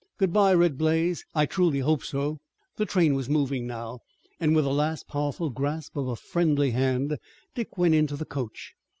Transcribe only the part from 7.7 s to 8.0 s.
went